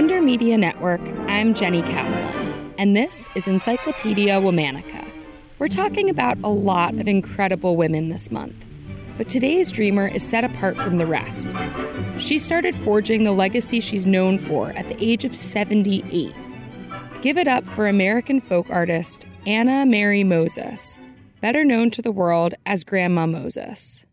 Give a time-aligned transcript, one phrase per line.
[0.00, 5.06] Wonder Media Network, I'm Jenny Kaplan, and this is Encyclopedia Womanica.
[5.58, 8.54] We're talking about a lot of incredible women this month,
[9.18, 11.48] but today's dreamer is set apart from the rest.
[12.16, 16.34] She started forging the legacy she's known for at the age of 78.
[17.20, 20.98] Give it up for American folk artist Anna Mary Moses,
[21.42, 24.06] better known to the world as Grandma Moses.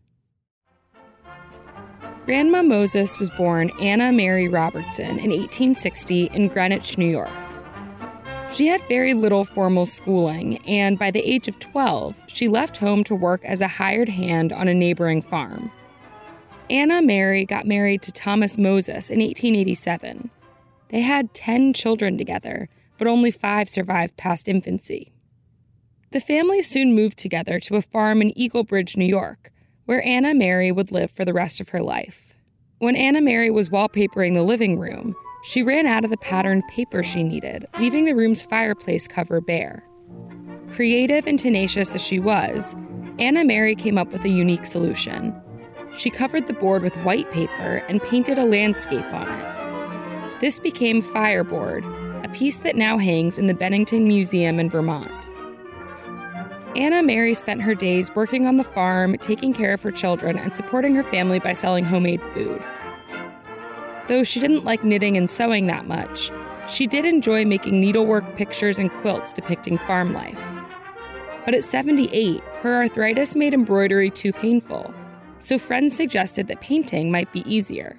[2.28, 7.32] Grandma Moses was born Anna Mary Robertson in 1860 in Greenwich, New York.
[8.52, 13.02] She had very little formal schooling, and by the age of 12, she left home
[13.04, 15.72] to work as a hired hand on a neighboring farm.
[16.68, 20.28] Anna Mary got married to Thomas Moses in 1887.
[20.90, 22.68] They had 10 children together,
[22.98, 25.14] but only five survived past infancy.
[26.10, 29.50] The family soon moved together to a farm in Eagle Bridge, New York,
[29.88, 32.34] where Anna Mary would live for the rest of her life.
[32.76, 37.02] When Anna Mary was wallpapering the living room, she ran out of the patterned paper
[37.02, 39.82] she needed, leaving the room's fireplace cover bare.
[40.72, 42.76] Creative and tenacious as she was,
[43.18, 45.34] Anna Mary came up with a unique solution.
[45.96, 50.40] She covered the board with white paper and painted a landscape on it.
[50.42, 51.82] This became Fireboard,
[52.26, 55.28] a piece that now hangs in the Bennington Museum in Vermont.
[56.76, 60.56] Anna Mary spent her days working on the farm, taking care of her children, and
[60.56, 62.62] supporting her family by selling homemade food.
[64.06, 66.30] Though she didn't like knitting and sewing that much,
[66.68, 70.38] she did enjoy making needlework pictures and quilts depicting farm life.
[71.44, 74.92] But at 78, her arthritis made embroidery too painful,
[75.38, 77.98] so friends suggested that painting might be easier.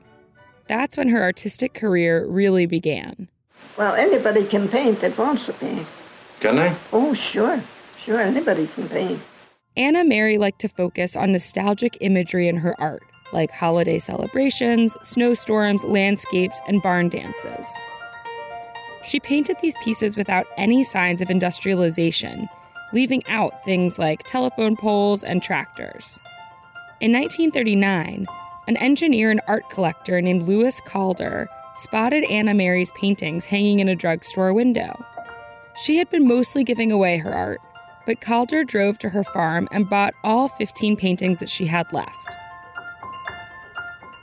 [0.68, 3.28] That's when her artistic career really began.
[3.78, 5.88] Well, anybody can paint that wants to paint.
[6.40, 6.76] Can they?
[6.94, 7.62] Oh, sure.
[8.10, 9.22] Sure, anybody can paint.
[9.78, 13.04] Anna Mary liked to focus on nostalgic imagery in her art,
[13.34, 17.68] like holiday celebrations, snowstorms, landscapes, and barn dances.
[19.06, 22.50] She painted these pieces without any signs of industrialization,
[22.94, 26.20] leaving out things like telephone poles and tractors.
[27.00, 28.26] In 1939,
[28.68, 31.46] an engineer and art collector named Louis Caldor
[31.76, 35.00] spotted Anna Mary's paintings hanging in a drugstore window.
[35.76, 37.62] She had been mostly giving away her art,
[38.10, 42.38] but Caldor drove to her farm and bought all 15 paintings that she had left.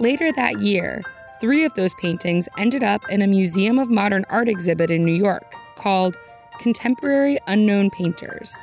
[0.01, 1.05] Later that year,
[1.41, 5.15] three of those paintings ended up in a Museum of Modern Art exhibit in New
[5.15, 6.17] York called
[6.59, 8.57] Contemporary Unknown Painters.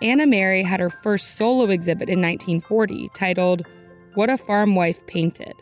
[0.00, 3.66] Anna Mary had her first solo exhibit in 1940 titled
[4.14, 5.54] What a Farm Wife Painted.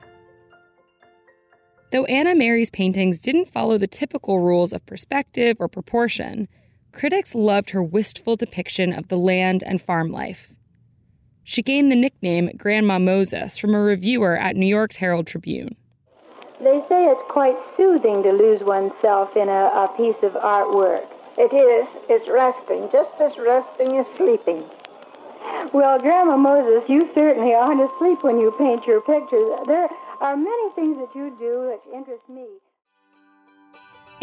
[1.91, 6.49] Though Anna Mary's paintings didn't follow the typical rules of perspective or proportion,
[6.95, 10.53] critics loved her wistful depiction of the land and farm life.
[11.43, 15.77] She gained the nickname Grandma Moses from a reviewer at New York's Herald Tribune.
[16.61, 21.05] They say it's quite soothing to lose oneself in a, a piece of artwork.
[21.37, 21.89] It is.
[22.09, 24.65] It's resting, just as resting as sleeping.
[25.73, 29.51] Well, Grandma Moses, you certainly aren't asleep when you paint your pictures.
[29.67, 29.89] There
[30.21, 32.47] are many things that you do that interest me.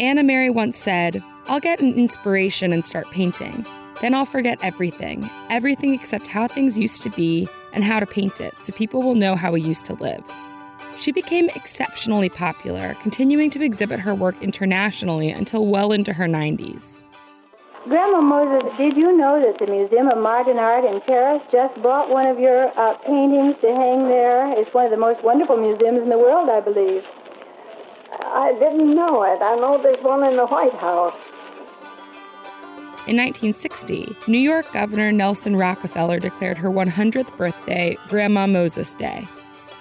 [0.02, 3.64] Anna Mary once said, I'll get an inspiration and start painting.
[4.00, 8.40] Then I'll forget everything, everything except how things used to be and how to paint
[8.40, 10.28] it so people will know how we used to live.
[10.98, 16.98] She became exceptionally popular, continuing to exhibit her work internationally until well into her 90s.
[17.84, 22.10] Grandma Moses, did you know that the Museum of Modern Art in Paris just bought
[22.10, 24.52] one of your uh, paintings to hang there?
[24.58, 27.08] It's one of the most wonderful museums in the world, I believe.
[28.34, 29.40] I didn't know it.
[29.42, 31.14] I know there's one in the White House.
[33.06, 39.26] In 1960, New York Governor Nelson Rockefeller declared her 100th birthday Grandma Moses Day.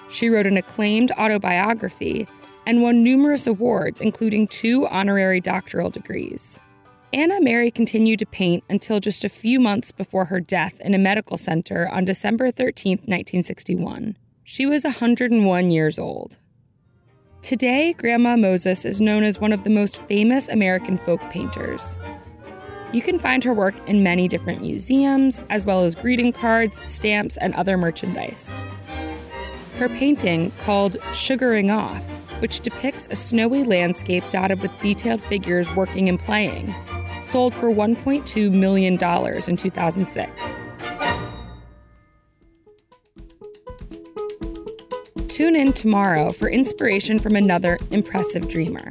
[0.09, 2.27] She wrote an acclaimed autobiography
[2.65, 6.59] and won numerous awards, including two honorary doctoral degrees.
[7.13, 10.97] Anna Mary continued to paint until just a few months before her death in a
[10.97, 14.17] medical center on December 13, 1961.
[14.43, 16.37] She was 101 years old.
[17.41, 21.97] Today, Grandma Moses is known as one of the most famous American folk painters.
[22.93, 27.37] You can find her work in many different museums, as well as greeting cards, stamps,
[27.37, 28.55] and other merchandise.
[29.77, 32.07] Her painting, called Sugaring Off,
[32.41, 36.73] which depicts a snowy landscape dotted with detailed figures working and playing,
[37.23, 40.60] sold for $1.2 million in 2006.
[45.31, 48.85] Tune in tomorrow for inspiration from another impressive dreamer.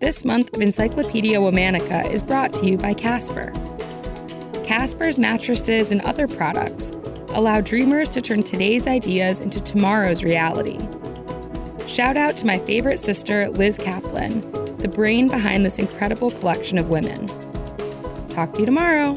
[0.00, 3.52] This month of Encyclopedia Womanica is brought to you by Casper.
[4.64, 6.92] Casper's mattresses and other products
[7.34, 10.78] allow dreamers to turn today's ideas into tomorrow's reality.
[11.86, 14.40] Shout out to my favorite sister, Liz Kaplan,
[14.78, 17.26] the brain behind this incredible collection of women.
[18.28, 19.16] Talk to you tomorrow.